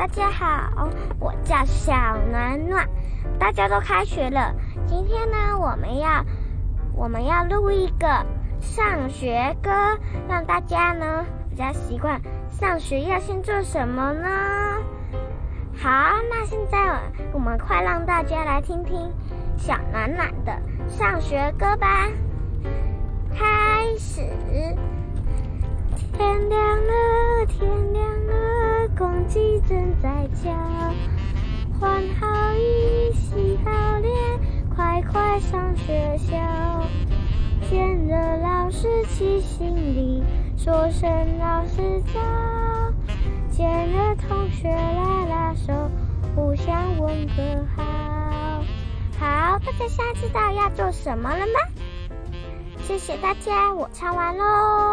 [0.00, 1.92] 大家好，我叫小
[2.32, 2.88] 暖暖。
[3.38, 4.54] 大家都开学了，
[4.86, 6.24] 今天呢，我们要
[6.94, 8.08] 我们要录一个
[8.62, 9.70] 上学歌，
[10.26, 12.18] 让大家呢比较习惯
[12.48, 14.26] 上学要先做什么呢？
[15.76, 15.90] 好，
[16.30, 16.78] 那现在
[17.34, 19.12] 我们快让大家来听听
[19.58, 20.58] 小暖暖的
[20.88, 22.08] 上学歌吧。
[23.38, 24.22] 开始，
[26.14, 26.92] 天亮了，
[29.30, 30.50] 鸡正在叫，
[31.78, 34.12] 换好衣，洗好脸，
[34.74, 36.36] 快快上学校。
[37.70, 40.24] 见了老师齐心里
[40.56, 41.08] 说声
[41.38, 42.20] 老师早，
[43.52, 45.72] 见了同学拉拉手，
[46.34, 47.84] 互相问个好。
[49.16, 52.34] 好，大家现在知道要做什么了吗？
[52.82, 54.89] 谢谢大家，我唱完喽。